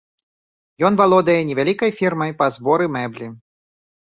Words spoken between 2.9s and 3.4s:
мэблі.